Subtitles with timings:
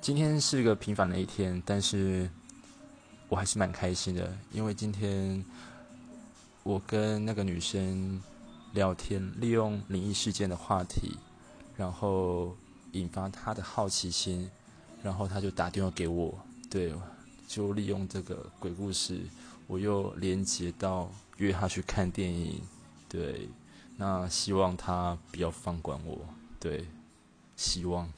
[0.00, 2.28] 今天是个平凡的一天，但是
[3.28, 5.44] 我还是蛮开心的，因为今天
[6.62, 8.18] 我跟那个女生
[8.72, 11.18] 聊天，利用灵异事件的话题，
[11.76, 12.56] 然后
[12.92, 14.50] 引发她的好奇心，
[15.02, 16.34] 然后她就打电话给我，
[16.70, 16.94] 对，
[17.46, 19.20] 就利用这个鬼故事，
[19.66, 22.58] 我又连接到约她去看电影。
[23.06, 23.46] 对，
[23.98, 26.18] 那希望她不要放管我，
[26.58, 26.86] 对，
[27.54, 28.10] 希望。